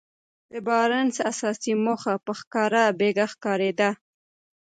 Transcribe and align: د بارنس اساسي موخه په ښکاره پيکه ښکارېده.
د 0.51 0.53
بارنس 0.67 1.15
اساسي 1.31 1.73
موخه 1.85 2.13
په 2.25 2.31
ښکاره 2.39 2.83
پيکه 2.99 3.25
ښکارېده. 3.31 3.89